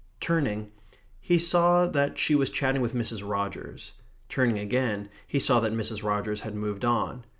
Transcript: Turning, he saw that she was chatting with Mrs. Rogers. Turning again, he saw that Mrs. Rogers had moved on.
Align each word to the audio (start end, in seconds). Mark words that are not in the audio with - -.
Turning, 0.19 0.71
he 1.19 1.37
saw 1.37 1.85
that 1.85 2.17
she 2.17 2.33
was 2.33 2.49
chatting 2.49 2.81
with 2.81 2.95
Mrs. 2.95 3.21
Rogers. 3.23 3.91
Turning 4.29 4.57
again, 4.57 5.09
he 5.27 5.37
saw 5.37 5.59
that 5.59 5.73
Mrs. 5.73 6.01
Rogers 6.03 6.39
had 6.39 6.55
moved 6.55 6.83
on. 6.83 7.23